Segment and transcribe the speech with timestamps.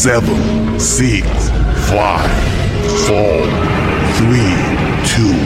[0.00, 1.26] seven, six,
[1.90, 2.30] five,
[3.04, 3.44] four,
[4.16, 4.56] three,
[5.04, 5.36] two.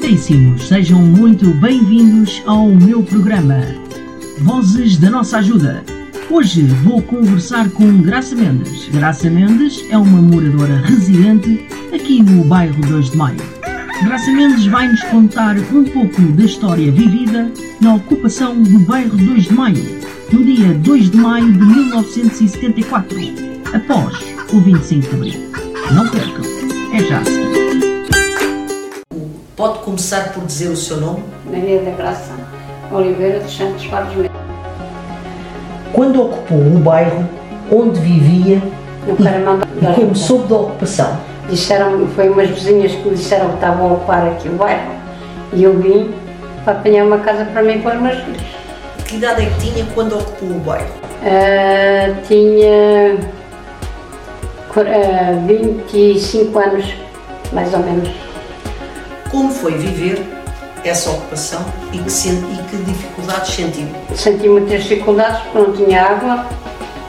[0.00, 3.60] Caríssimos, sejam muito bem-vindos ao meu programa
[4.40, 5.84] Vozes da Nossa Ajuda.
[6.28, 8.88] Hoje vou conversar com Graça Mendes.
[8.88, 11.64] Graça Mendes é uma moradora residente
[11.94, 13.38] aqui no bairro 2 de Maio.
[14.02, 19.54] Graça Mendes vai-nos contar um pouco da história vivida na ocupação do bairro 2 de
[19.54, 23.18] Maio, no dia 2 de maio de 1974,
[23.74, 24.16] após
[24.52, 25.50] o 25 de abril.
[25.92, 26.44] Não percam,
[26.94, 27.20] é já.
[29.56, 31.24] Pode começar por dizer o seu nome?
[31.50, 32.32] Maria da Graça
[32.92, 34.12] Oliveira dos Santos Fares.
[35.92, 37.28] Quando ocupou o bairro
[37.72, 38.62] onde vivia
[39.06, 43.54] No e da como soube da ocupação, Disseram, foi umas vizinhas que me disseram que
[43.54, 44.92] estavam a ocupar aqui o bairro
[45.52, 46.14] e eu vim
[46.62, 48.59] para apanhar uma casa para mim e para os meus filhos.
[49.10, 50.86] Que idade é que tinha quando ocupou o bairro?
[51.24, 53.18] Ah, tinha
[54.72, 56.84] quar- ah, 25 anos,
[57.52, 58.08] mais ou menos.
[59.32, 60.24] Como foi viver
[60.84, 63.88] essa ocupação e que, e que dificuldades sentiu?
[64.14, 66.46] Senti muitas dificuldades porque não tinha água,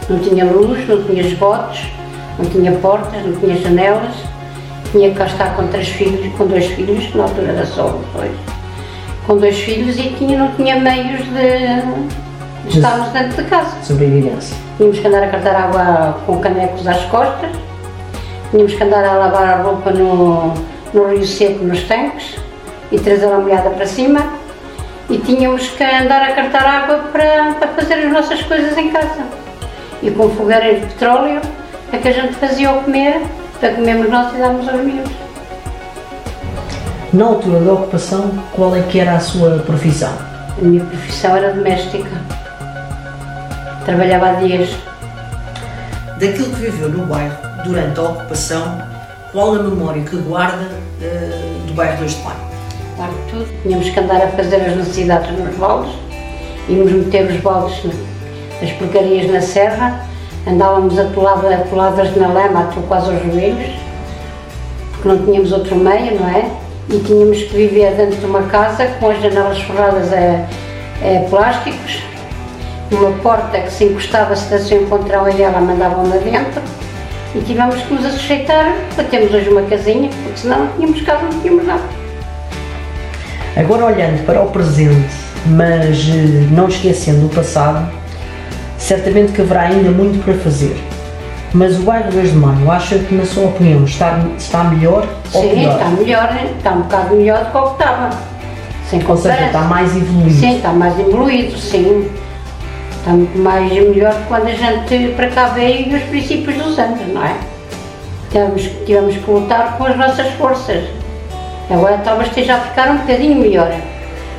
[0.10, 1.82] não tinha luz, não tinha esgotos,
[2.40, 4.16] não tinha portas, não tinha janelas.
[4.92, 8.32] Tinha que estar com três filhos, com dois filhos, na altura era só um, dois.
[9.26, 13.76] Com dois filhos e tinha, não tinha meios de, de estarmos dentro de casa.
[13.84, 14.58] sobrevivência.
[14.78, 17.52] Tínhamos que andar a cartar água com canecos às costas,
[18.50, 20.54] tínhamos que andar a lavar a roupa no,
[20.94, 22.36] no rio seco, nos tanques,
[22.92, 24.34] e trazer a molhada para cima,
[25.10, 29.24] e tínhamos que andar a cartar água para, para fazer as nossas coisas em casa.
[30.02, 31.42] E com fogareiros de petróleo
[31.94, 33.22] é que a gente fazia o comer,
[33.60, 35.12] para comermos nós e darmos aos miúdos.
[37.14, 40.14] Na altura da ocupação, qual é que era a sua profissão?
[40.58, 42.10] A minha profissão era doméstica.
[43.86, 44.70] Trabalhava há dias.
[46.20, 47.36] Daquilo que viveu no bairro
[47.66, 48.82] durante a ocupação,
[49.34, 50.70] qual a memória que guarda
[51.02, 52.38] eh, do bairro 2 de Maio?
[52.96, 53.62] Claro que tudo.
[53.64, 55.92] Tínhamos que andar a fazer as necessidades nos baldes,
[56.70, 57.92] íamos meter os baldes,
[58.62, 60.06] as porcarias na serra,
[60.48, 63.72] andávamos atolada- atoladas na lama até quase aos joelhos,
[64.94, 66.46] porque não tínhamos outro meio, não é?
[66.90, 70.46] E tínhamos que viver dentro de uma casa com as janelas forradas a,
[71.06, 72.04] a plásticos,
[72.92, 76.62] uma porta que se encostava, se desse um encontrão e ela mandavam lá dentro.
[77.34, 81.24] E tivemos que nos sujeitar para termos hoje uma casinha, porque senão não tínhamos casa,
[81.24, 81.84] não tínhamos nada.
[83.56, 85.14] Agora olhando para o presente,
[85.46, 87.90] mas eh, não esquecendo o passado,
[88.78, 90.76] certamente que haverá ainda muito para fazer.
[91.54, 95.42] Mas o bairro 2 de Maio, acha que, na sua opinião, está, está melhor ou
[95.42, 95.74] Sim, pior?
[95.74, 98.10] está melhor, está um bocado melhor do que o que estava.
[98.90, 100.32] Sem Ou seja, está mais evoluído.
[100.32, 102.10] Sim, está mais evoluído, sim.
[102.98, 107.00] Está muito mais melhor que quando a gente para cá veio nos princípios dos anos,
[107.14, 107.36] não é?
[108.30, 110.86] Tivemos, tivemos que lutar com as nossas forças.
[111.70, 113.74] Agora talvez esteja a ficar um bocadinho melhor.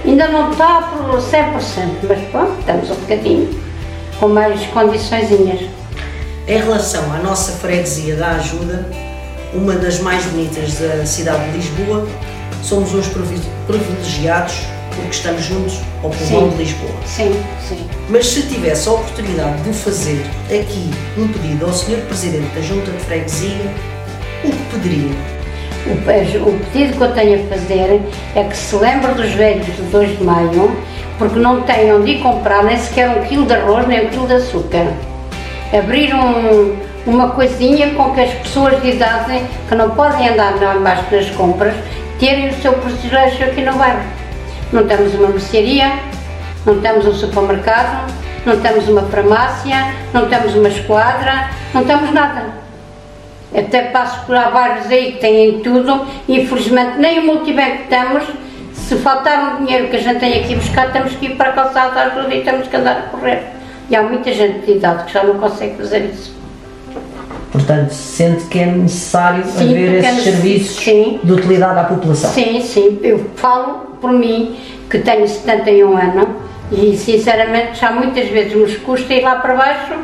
[0.05, 1.23] Ainda não está por 100%,
[2.09, 3.51] mas pronto, estamos um bocadinho
[4.19, 5.82] com mais condiçõezinhas.
[6.49, 8.85] Em relação à nossa freguesia da ajuda,
[9.55, 12.07] uma das mais bonitas da cidade de Lisboa,
[12.63, 14.55] somos uns privi- privilegiados
[14.95, 16.51] porque estamos juntos ao Sim.
[16.51, 16.91] de Lisboa.
[17.07, 17.33] Sim,
[17.69, 17.87] sim.
[18.09, 21.99] Mas se tivesse a oportunidade de fazer aqui um pedido ao Sr.
[22.09, 23.73] Presidente da Junta de Freguesia,
[24.45, 25.17] o que pediria?
[25.87, 28.01] O, pe- o pedido que eu tenho a fazer
[28.37, 30.77] é que se lembre dos velhos de 2 de maio,
[31.19, 34.35] porque não onde ir comprar nem sequer um quilo de arroz nem um quilo de
[34.35, 34.93] açúcar.
[35.73, 40.75] Abrir um- uma coisinha com que as pessoas de idade que não podem andar lá
[40.77, 41.75] embaixo nas compras
[42.21, 44.03] terem o seu privilégio aqui no bairro.
[44.73, 45.93] Não temos uma mercearia,
[46.67, 48.13] não temos um supermercado,
[48.45, 52.45] não temos uma farmácia, não temos uma esquadra, não temos nada.
[53.57, 58.25] Até passo por há bairros aí que têm tudo, infelizmente nem o multibanco temos.
[58.75, 61.53] Se faltar um dinheiro que a gente tem aqui buscar, temos que ir para a
[61.53, 63.62] calçada e temos que andar a correr.
[63.91, 66.43] E há muita gente de idade que já não consegue fazer isso.
[67.51, 71.21] Portanto, sente que é necessário Sim, haver é esses serviços sim.
[71.23, 72.31] de utilidade à população.
[72.31, 74.57] Sim, sim, eu falo por mim,
[74.89, 76.29] que tenho 71 anos,
[76.73, 79.95] e sinceramente já muitas vezes me custa ir lá para baixo,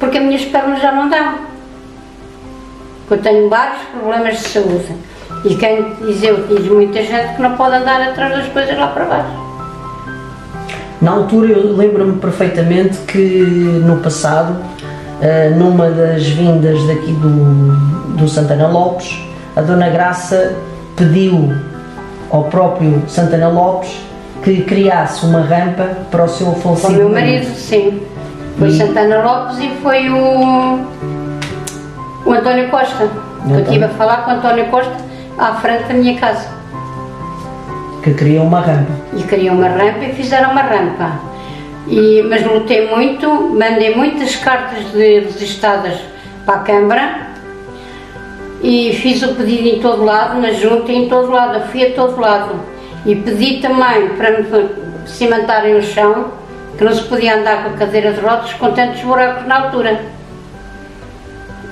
[0.00, 1.34] porque as minhas pernas já não dão.
[3.08, 4.92] Eu tenho vários problemas de saúde.
[5.44, 8.88] E quem diz eu, diz muita gente que não pode andar atrás das coisas lá
[8.88, 9.39] para baixo.
[11.00, 14.56] Na altura, eu lembro-me perfeitamente que no passado,
[15.22, 17.74] eh, numa das vindas daqui do,
[18.18, 19.18] do Santana Lopes,
[19.56, 20.54] a Dona Graça
[20.96, 21.52] pediu
[22.30, 23.90] ao próprio Santana Lopes
[24.44, 28.00] que criasse uma rampa para o seu Com o falecido meu marido, sim.
[28.58, 30.78] Foi E- Santana Lopes e foi o,
[32.26, 32.96] o António Costa.
[32.96, 33.10] que Eu
[33.46, 33.60] Então.
[33.62, 34.92] estive a falar com o António Costa
[35.38, 36.46] à frente da minha casa.
[38.02, 38.92] Que queria uma rampa.
[39.14, 41.20] E queriam uma rampa e fizeram uma rampa.
[41.86, 45.98] E, mas lutei muito, mandei muitas cartas de registadas
[46.46, 47.30] para a Câmara
[48.62, 52.20] e fiz o pedido em todo lado, na junta em todo lado, fui a todo
[52.20, 52.60] lado.
[53.04, 54.46] E pedi também para me
[55.06, 56.32] cimentarem o chão,
[56.76, 60.00] que não se podia andar com a cadeira de rodas com tantos buracos na altura.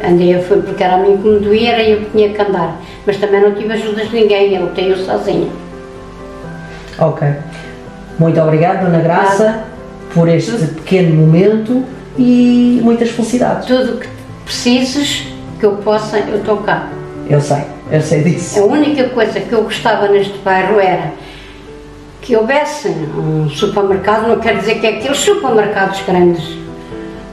[0.03, 2.77] Andei, fui porque era a mim que me doía, era eu que tinha que andar.
[3.07, 5.68] Mas também não tive ajudas de ninguém, eu lutei eu sozinha.
[6.99, 7.29] Ok.
[8.19, 9.65] Muito obrigado, Dona Graça,
[10.13, 11.85] por este pequeno momento
[12.19, 13.67] e muitas felicidades.
[13.67, 14.09] Tudo que
[14.45, 15.27] precises
[15.61, 16.89] que eu possa, eu estou cá.
[17.29, 18.65] Eu sei, eu sei A disso.
[18.65, 21.13] única coisa que eu gostava neste bairro era
[22.21, 26.57] que houvesse um supermercado, não quer dizer que é aqueles supermercados grandes,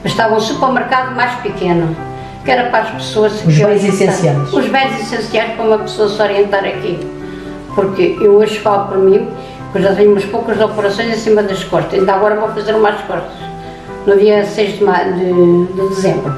[0.02, 1.96] mas estava um supermercado mais pequeno,
[2.44, 4.52] que era para as pessoas Os bens essenciais.
[4.52, 6.98] Os bens essenciais para uma pessoa se orientar aqui.
[7.74, 9.28] Porque eu hoje falo por mim,
[9.76, 12.98] eu já tenho umas poucas operações em cima das costas, ainda agora vou fazer umas
[13.02, 13.32] costas,
[14.06, 16.34] no dia 6 de, de- de dezembro.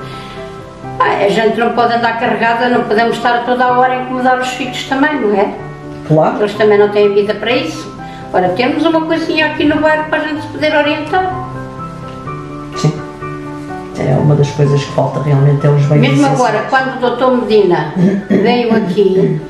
[0.99, 4.41] Ah, a gente não pode andar carregada, não podemos estar toda a hora a incomodar
[4.41, 5.55] os filhos também, não é?
[6.09, 6.39] Claro.
[6.41, 7.89] Eles também não têm vida para isso.
[8.33, 11.49] Ora, temos uma coisinha aqui no bairro para a gente se poder orientar.
[12.77, 12.93] Sim.
[13.99, 17.37] É uma das coisas que falta realmente é os bens Mesmo agora, quando o doutor
[17.37, 17.95] Medina
[18.29, 19.41] veio aqui,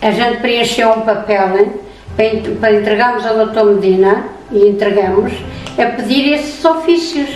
[0.00, 1.76] a gente preencheu um papel
[2.16, 5.32] para, en- para entregarmos ao doutor Medina, e entregamos,
[5.78, 7.28] a pedir esses ofícios.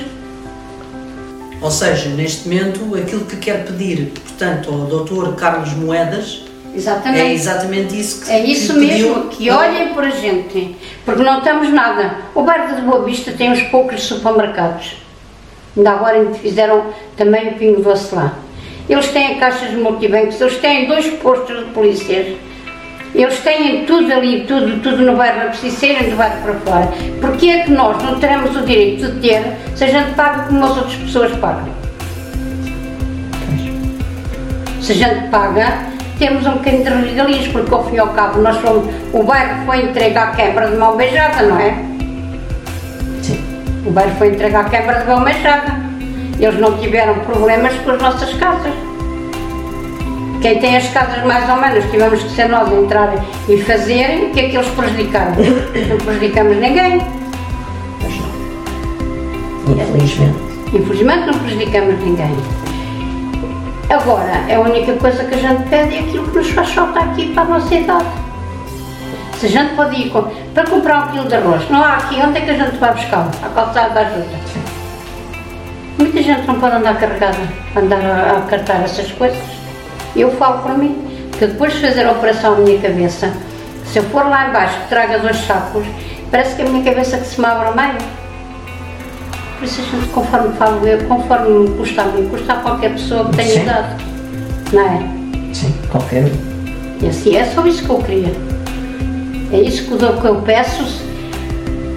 [1.62, 5.34] Ou seja, neste momento, aquilo que quer pedir, portanto, ao Dr.
[5.36, 6.44] Carlos Moedas,
[6.74, 7.20] Exatamente.
[7.20, 9.08] é exatamente isso que É isso que pediu.
[9.16, 10.76] mesmo, que olhem por a gente,
[11.06, 12.16] porque não estamos nada.
[12.34, 14.96] O bairro de Boa Vista tem uns poucos supermercados.
[15.74, 16.84] Ainda agora fizeram
[17.16, 18.34] também o Pingo Doce lá.
[18.88, 22.36] Eles têm caixas de multibancos, eles têm dois postos de polícias.
[23.16, 26.88] Eles têm tudo ali, tudo, tudo no bairro, não precisa serem do bairro para fora.
[27.20, 29.42] Porquê é que nós não teremos o direito de ter
[29.74, 31.76] se a gente paga como as outras pessoas pagam?
[34.86, 35.78] se a gente paga,
[36.16, 39.66] temos um bocadinho de regalias, porque ao fim e ao cabo nós fomos, o bairro
[39.66, 41.74] foi entregue à Câmara de mão beijada, não é?
[43.20, 43.44] Sim.
[43.84, 45.74] O bairro foi entregue à Câmara de mão beijada.
[46.38, 48.72] Eles não tiveram problemas com as nossas casas.
[50.46, 53.12] Quem tem as casas mais ou menos, tivemos que ser nós a entrar
[53.48, 55.32] e fazerem, o que é que eles prejudicaram?
[55.88, 57.02] Não prejudicamos ninguém.
[58.00, 59.74] Pois não.
[59.74, 60.38] Infelizmente.
[60.72, 62.36] Infelizmente não prejudicamos ninguém.
[63.90, 67.32] Agora, a única coisa que a gente pede é aquilo que nos faz falta aqui
[67.32, 68.06] para a nossa idade.
[69.40, 70.12] Se a gente pode ir
[70.54, 72.94] para comprar um quilo de arroz, não há aqui, onde é que a gente vai
[72.94, 73.28] buscar?
[73.42, 74.38] A calçada da ajuda.
[75.98, 77.36] Muita gente não pode andar carregada,
[77.74, 79.55] andar a, a cartar essas coisas.
[80.16, 80.96] Eu falo por mim,
[81.38, 83.32] que depois de fazer a operação à minha cabeça,
[83.84, 85.84] se eu for lá embaixo que traga dois sacos,
[86.30, 87.98] parece que a minha cabeça que se me abre ao meio.
[89.58, 92.92] Por isso a gente, conforme falo eu, conforme me custa a mim, custa a qualquer
[92.92, 93.62] pessoa que tenha Sim.
[93.62, 94.04] idade.
[94.72, 95.54] Não é?
[95.54, 97.04] Sim, qualquer um.
[97.04, 98.32] E assim, é só isso que eu queria.
[99.52, 100.82] É isso que eu, que eu peço,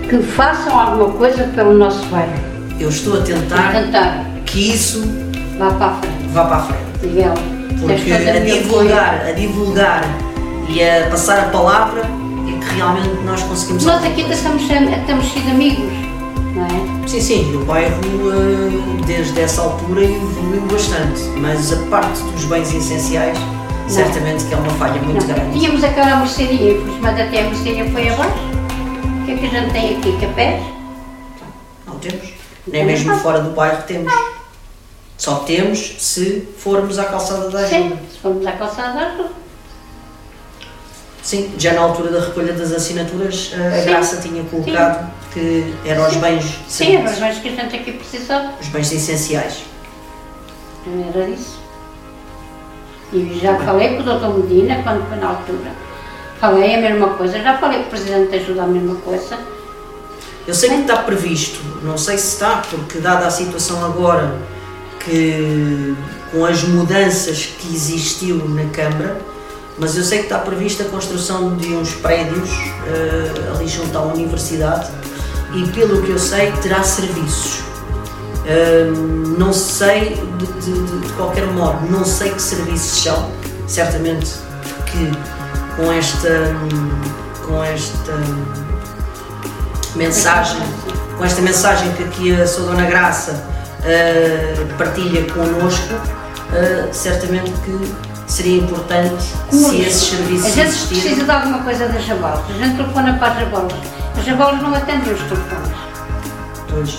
[0.10, 2.32] que façam alguma coisa pelo nosso bairro.
[2.80, 5.02] Eu estou a tentar tentar, que isso
[5.58, 6.28] vá para a frente.
[6.30, 6.82] vá para a frente.
[7.02, 7.34] Miguel,
[7.80, 10.04] Porque a divulgar, a divulgar
[10.68, 13.86] e a passar a palavra é que realmente nós conseguimos.
[13.86, 15.92] Nós aqui até estamos, estamos sido amigos,
[16.56, 17.08] não é?
[17.08, 22.74] Sim, sim, o bairro eh, desde essa altura evoluiu bastante, mas a parte dos bens
[22.74, 23.38] essenciais
[23.90, 25.34] certamente que é uma falha muito Não.
[25.36, 25.60] grande.
[25.60, 28.34] Tínhamos aquela mercearia, infelizmente até a mercearia foi abaixo.
[29.22, 30.18] O que é que a gente tem aqui?
[30.22, 30.64] Capés?
[31.88, 32.30] Não temos.
[32.68, 34.14] Nem mesmo fora do bairro temos.
[35.20, 37.96] Só temos se formos à calçada da Sim, ajuda.
[38.12, 39.30] se formos à calçada da ajuda.
[41.22, 43.86] Sim, já na altura da recolha das assinaturas a Sim.
[43.86, 46.20] Graça tinha colocado que eram os Sim.
[46.22, 48.54] bens Sim, eram os bens que a gente aqui precisava.
[48.62, 49.58] os bens essenciais.
[51.14, 51.60] Era isso.
[53.12, 55.72] E já falei com o doutor Medina, quando foi na altura.
[56.40, 59.38] Falei a mesma coisa, já falei com o Presidente da Ajuda a mesma coisa.
[60.48, 64.34] Eu sei que está previsto, não sei se está, porque dada a situação agora
[65.00, 65.96] que
[66.32, 69.20] com as mudanças que existiu na Câmara,
[69.78, 72.50] mas eu sei que está prevista a construção de uns prédios
[72.88, 74.90] eh, ali junto à universidade
[75.56, 77.60] e pelo que eu sei terá serviços.
[78.46, 78.92] Eh,
[79.38, 83.32] não sei de, de- de- qualquer modo, não sei que serviços são,
[83.68, 84.32] certamente
[84.86, 85.12] que
[85.78, 86.30] com esta
[87.48, 88.14] com esta
[89.96, 90.62] mensagem
[91.18, 93.44] com esta mensagem que aqui a sua Dona Graça
[93.84, 95.94] eh, partilha connosco,
[96.54, 97.96] eh, certamente que
[98.28, 101.02] seria importante se esses serviços A gente existirem.
[101.02, 102.40] precisa de alguma coisa das jabolas.
[102.50, 103.74] A gente telefona para as jabolas.
[104.18, 105.78] As jabolas não atendem os telefones.
[106.70, 106.98] Pois.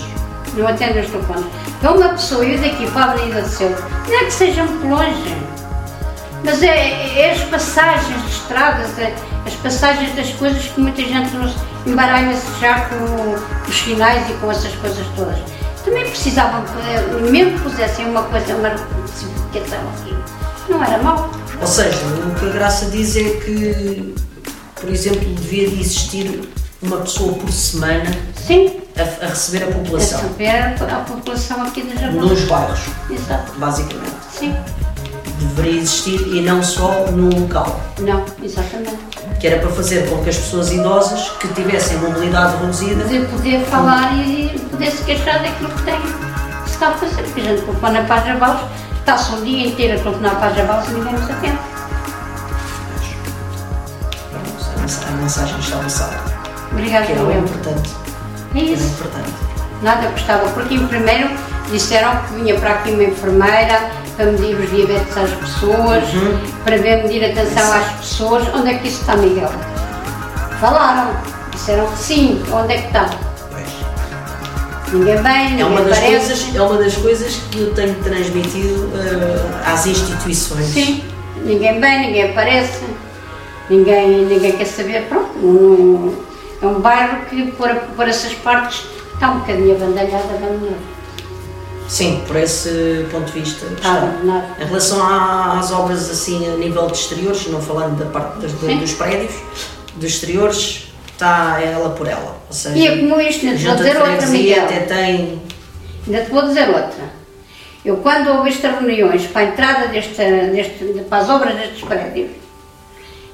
[0.55, 1.45] Não atendem os telefones.
[1.79, 4.87] Então uma pessoa ir daqui para a Avenida do Centro, não é que seja muito
[4.87, 5.37] longe.
[6.43, 9.13] Mas é, é as passagens de estradas, é
[9.45, 11.53] as passagens das coisas que muita gente nos
[11.85, 13.35] embaralha-se já com
[13.69, 15.37] os sinais e com essas coisas todas.
[16.11, 18.69] Precisavam, que, mesmo que pusessem uma coisa, uma
[19.07, 20.15] certificação aqui,
[20.69, 21.31] não era mau.
[21.59, 24.13] Ou seja, o que a Graça diz é que,
[24.75, 26.49] por exemplo, devia de existir
[26.81, 31.83] uma pessoa por semana Sim, a, a receber a a população saber a população aqui
[31.83, 33.53] da nos bairros, Exato.
[33.57, 34.15] basicamente.
[34.37, 34.55] Sim,
[35.41, 37.79] Deveria existir e não só no local.
[37.99, 38.97] não, exatamente.
[39.39, 43.65] Que era para fazer com que as pessoas idosas que tivessem mobilidade reduzida Poder, poder
[43.65, 46.07] falar e poder se queixar daquilo que tem que
[46.69, 47.23] se está a fazer.
[47.23, 48.61] Porque a gente telefona para as javalos,
[48.99, 51.57] está-se o dia inteiro a telefonar para as javalos e ninguém nos atende.
[55.07, 56.17] A mensagem está passada.
[56.71, 57.89] Obrigada, Que é o importante.
[58.55, 58.87] É é isso.
[58.93, 59.29] importante.
[59.81, 61.29] Nada gostava, porque primeiro
[61.71, 66.03] disseram que vinha para aqui uma enfermeira para medir os diabetes às pessoas,
[66.63, 68.47] para ver medir a atenção às pessoas.
[68.53, 69.51] Onde é que isso está, Miguel?
[70.59, 71.11] Falaram,
[71.51, 73.09] disseram que sim, onde é que está?
[73.51, 74.93] Pois.
[74.93, 76.27] Ninguém vem, É ninguém uma, das aparece.
[76.27, 80.65] coisas, é uma das coisas que eu tenho transmitido eh, às instituições.
[80.65, 81.03] Sim,
[81.43, 82.83] ninguém vem, ninguém aparece,
[83.69, 85.07] ninguém, ninguém quer saber.
[85.07, 86.15] Pronto, um-
[86.61, 91.00] é um bairro que, por, por essas partes, está um bocadinho abandonado, abandonado.
[91.91, 93.65] Sim, por esse ponto de vista.
[93.83, 94.61] Abandonado.
[94.61, 98.93] Em relação às obras assim a nível de exteriores, não falando da parte das- dos
[98.93, 99.33] prédios,
[99.95, 102.37] dos exteriores, está ela por ela.
[102.47, 104.63] Ou seja, E é como isto, ainda te vou dizer outra, Miguel.
[104.63, 105.41] até tem.
[106.07, 107.21] Ainda te vou dizer outra.
[107.83, 112.29] Eu, quando houve estas reuniões para a entrada deste, deste, para as obras destes prédios,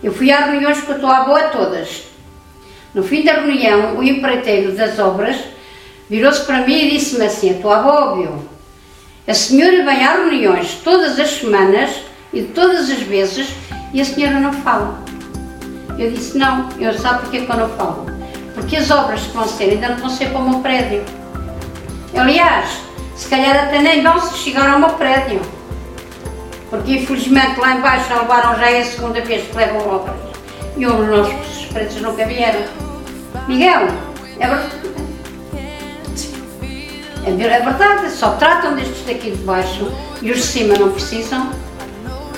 [0.04, 2.06] eu fui às reuniões que eu estou à boa todas.
[2.96, 5.36] No fim da reunião, o empreiteiro das obras
[6.10, 8.48] virou-se para mim e disse-me assim: à boa, óbvio.
[9.28, 11.90] A senhora vem às reuniões todas as semanas
[12.32, 13.48] e todas as vezes
[13.94, 15.04] e a senhora não fala.
[15.98, 18.06] Eu disse: Não, eu sabe porque que eu não falo?
[18.54, 21.04] Porque as obras que vão ser ainda não vão ser para o meu prédio.
[22.16, 22.70] Aliás,
[23.16, 25.42] se calhar até nem vão se chegar ao meu prédio.
[26.70, 30.16] Porque infelizmente lá embaixo levaram já é a segunda vez que levam obras.
[30.76, 32.62] E os nossos pretos nunca vieram.
[33.48, 33.88] Miguel,
[34.40, 34.77] é verdade.
[37.28, 39.92] É ver- é verdade, só tratam destes daqui de baixo
[40.22, 41.50] e os de cima não precisam.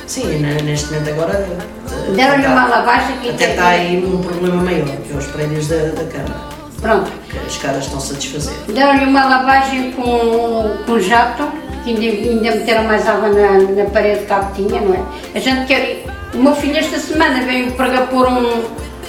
[0.07, 1.33] Sim, ne- neste momento agora.
[1.33, 3.29] eh, Deram-lhe uma lavagem aqui.
[3.29, 6.49] Até está aí um problema maior, que é os prédios da, da Câmara.
[6.81, 8.53] Pronto, Que as caras estão-se a desfazer.
[8.69, 11.43] Deram-lhe uma lavagem com, com jato,
[11.83, 13.51] que ainda, ainda meteram mais água na,
[13.83, 14.99] na parede que tinha, não é?
[15.35, 16.05] A gente quer.
[16.33, 18.63] O meu filho esta semana veio para pôr um,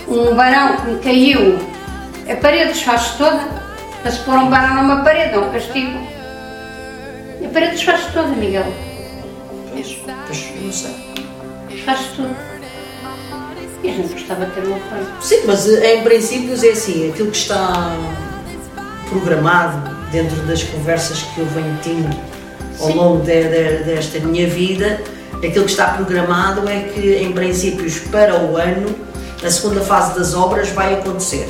[0.09, 1.59] um varão que me caiu.
[2.31, 3.60] A parede desfaz-se toda.
[4.03, 5.99] Para se pôr um varão numa parede, é um castigo.
[7.45, 8.65] A parede desfaz-se toda, Miguel.
[9.73, 10.95] Pois, pois, não sei.
[11.69, 12.37] Desfaz-se tudo.
[13.83, 15.11] E a gente gostava de ter uma coisa.
[15.23, 17.97] Sim, mas eh, em princípio é assim, aquilo que está
[19.09, 22.15] programado dentro das conversas que eu venho tendo
[22.79, 22.95] ao Sim.
[22.95, 25.01] longo de- de- desta minha vida,
[25.37, 28.95] aquilo que está programado é que em princípios para o ano
[29.43, 31.49] a segunda fase das obras vai acontecer.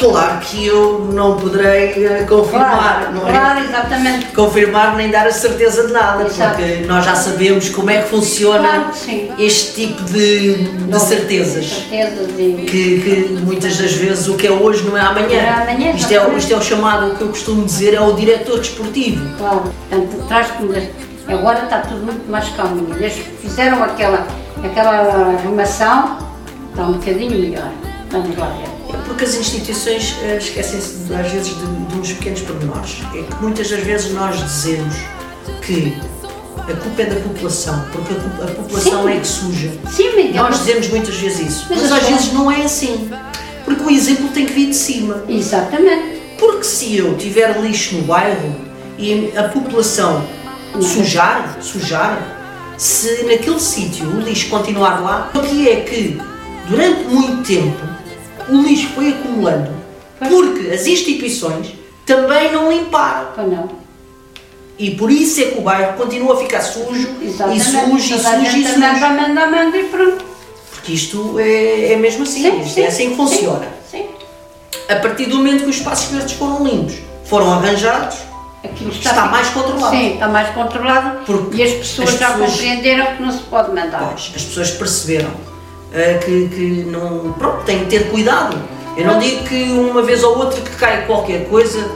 [0.00, 3.32] Claro que eu não poderei eh, confirmar, Claro, não é?
[3.32, 4.26] claro, exatamente.
[4.34, 6.56] confirmar nem dar a certeza de nada, Exato.
[6.56, 8.90] porque nós já sabemos como é que funciona Claro
[9.38, 11.66] este tipo de, de certezas.
[11.66, 12.64] Certezas e.
[12.66, 15.38] Que, que muitas das vezes o que é hoje não é amanhã.
[15.38, 18.12] É amanhã, isto, é, isto é o chamado, o que eu costumo dizer, é o
[18.14, 19.22] diretor desportivo.
[19.36, 20.90] Claro, portanto, traz-me.
[21.28, 22.46] Agora está tudo muito mais.
[22.98, 24.26] Desde que fizeram aquela,
[24.64, 26.18] aquela arrumação,
[26.70, 27.70] está um bocadinho melhor.
[28.10, 28.79] Vamos lá ver.
[29.10, 32.98] Porque as instituições eh, esquecem-se às vezes de, de uns pequenos pormenores.
[33.12, 34.94] É que muitas das vezes nós dizemos
[35.62, 35.98] que
[36.56, 39.10] a culpa é da população, porque a, a população Sim.
[39.10, 39.72] é que suja.
[39.90, 40.44] Sim, Miguel.
[40.44, 43.10] Nós dizemos muitas vezes isso, Mas mas às vezes não é assim.
[43.64, 45.24] Porque o exemplo tem que vir de cima.
[45.28, 46.20] Exatamente.
[46.38, 48.54] Porque se eu tiver lixo no bairro
[48.96, 50.24] e a população
[50.80, 56.16] sujar, sujar, se naquele sítio o lixo continuar lá, o que é que
[56.68, 57.99] durante muito tempo
[58.50, 59.70] o lixo foi acumulando
[60.18, 63.46] porque as instituições também não limparam.
[63.48, 63.68] Não?
[64.78, 67.60] E por isso é que o bairro continua a ficar sujo Exatamente.
[67.60, 69.04] e sujo e sujo e sujo.
[69.04, 70.24] a mandar, manda e pronto.
[70.72, 73.68] Porque isto é, é mesmo assim, isto é assim que funciona.
[73.90, 74.06] Sim.
[74.88, 78.16] a partir do momento que os espaços verdes foram limpos, foram arranjados,
[78.62, 79.96] Aquilo Está mais controlado.
[79.96, 83.38] Sim, está mais controlado Porque e as pessoas as já pessoas- compreenderam que não se
[83.44, 84.10] pode mandar.
[84.10, 85.30] Pois, as pessoas perceberam
[86.18, 87.32] que, que não.
[87.32, 88.56] Pronto, têm que ter cuidado.
[88.96, 91.90] Eu não digo que uma vez ou outra que cai qualquer coisa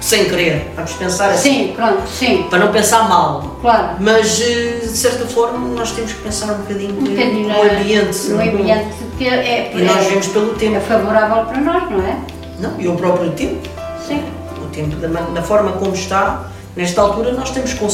[0.00, 0.70] sem querer.
[0.76, 1.68] Vamos pensar assim.
[1.68, 3.56] Sim, pronto, sim, Para não pensar mal.
[3.60, 3.96] claro.
[3.98, 8.26] Mas eh, de certa forma nós temos que pensar um bocadinho, Um bocadinho no ambiente.
[8.28, 10.80] No ambiente que é, E nós é- vemos pelo é tempo.
[10.80, 12.16] favorável para nós, não é?
[12.60, 13.68] Não, e o próprio tempo.
[14.06, 14.22] Sim.
[14.62, 16.48] O tempo da, da forma como está.
[16.76, 17.88] Nesta altura nós temos com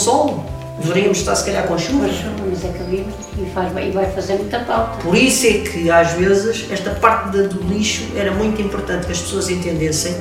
[0.78, 2.06] Deveríamos estar se calhar com chuva.
[2.08, 2.16] Mas,
[2.50, 4.96] mas é que vimos e, faz, e vai fazer muita falta.
[5.02, 9.20] Por isso é que às vezes esta parte do lixo era muito importante que as
[9.20, 10.16] pessoas entendessem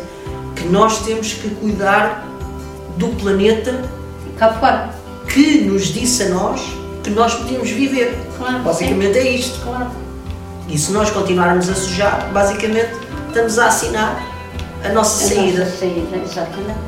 [0.55, 2.23] que nós temos que cuidar
[2.97, 3.81] do planeta
[4.37, 4.89] Cá fora,
[5.27, 6.61] que nos disse a nós
[7.03, 8.17] que nós podíamos viver.
[8.37, 9.59] Claro, Basicamente é isto.
[9.63, 9.91] claro.
[10.69, 12.91] E se nós continuarmos a sujar, basicamente
[13.27, 14.23] estamos a assinar
[14.83, 15.65] a nossa A saída.
[15.65, 16.79] nossa saída, exatamente.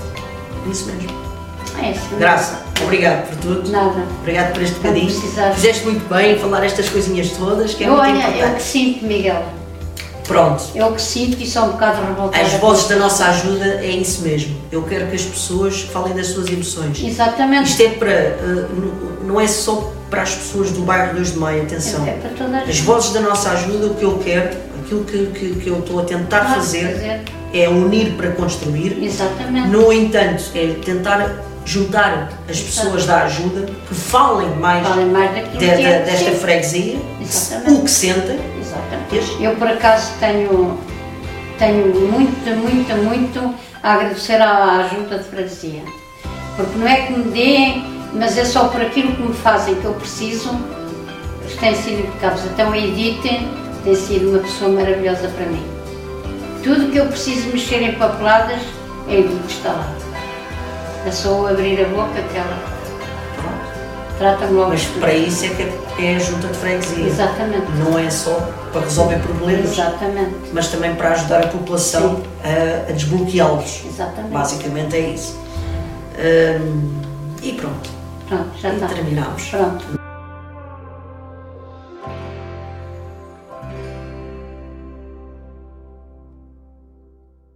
[0.72, 1.10] Isso mesmo.
[1.81, 2.01] É isso.
[2.01, 2.17] mesmo.
[2.17, 3.70] Graça, obrigado por tudo.
[3.72, 4.03] Nada.
[4.22, 5.10] Obrigado por este bocadinho.
[5.53, 8.38] Fizeste muito bem em falar estas coisinhas todas, que é Eu, muito olha, eu que
[8.38, 8.63] importante.
[8.63, 9.44] sinto, Miguel.
[10.27, 10.63] Pronto.
[10.74, 12.44] Eu que sinto e sou um bocado revoltada.
[12.44, 14.55] As vozes da nossa ajuda é isso mesmo.
[14.72, 17.00] Eu quero que as pessoas falem das suas emoções.
[17.03, 17.70] Exatamente.
[17.70, 18.10] Isto é para.
[18.12, 18.65] eh,
[19.24, 22.05] não é só para as pessoas do bairro 2 de Maio, atenção.
[22.08, 22.82] É para toda a As gente.
[22.86, 24.50] vozes da nossa ajuda, o que eu quero,
[24.84, 27.22] aquilo que, que, que eu estou a tentar Claro, fazer, fazer.
[27.53, 28.98] é unir para construir.
[29.03, 29.67] Exatamente.
[29.67, 35.41] No entanto, é tentar juntar as pessoas da ajuda que falem mais Falem mais de-
[35.50, 36.00] que de- é.
[36.03, 36.38] desta Sim.
[36.38, 37.72] freguesia, Exatamente.
[37.72, 38.39] o que sentem.
[38.62, 39.43] Exatamente.
[39.43, 40.79] Eu, por acaso, tenho,
[41.57, 45.81] tenho muito, muito, muito a agradecer à ajuda de freguesia.
[46.55, 49.86] Porque não é que me deem, mas é só por aquilo que me fazem que
[49.86, 50.50] eu preciso.
[51.41, 52.45] Eles têm sido impecáveis.
[52.45, 53.22] Então, a Edith
[53.84, 55.63] tem sido uma pessoa maravilhosa para mim.
[56.63, 58.62] Tudo que eu preciso mexer em papeladas,
[59.08, 59.95] a Edith está lá.
[61.06, 62.76] É só abrir a boca que ela
[64.18, 64.70] trata-me logo.
[64.70, 67.06] Mas de para isso é que é a junta de freguesia.
[67.06, 67.72] Exatamente.
[67.78, 68.34] Não é só
[68.72, 70.36] para resolver problemas, Exatamente.
[70.52, 73.84] mas também para ajudar a população a, a desbloqueá-los.
[73.86, 74.32] Exatamente.
[74.34, 75.38] Basicamente é isso.
[76.18, 77.02] Hum,
[77.41, 77.89] e pronto.
[78.28, 78.88] Pronto, já e está.
[78.88, 79.44] terminamos.
[79.50, 80.05] Pronto.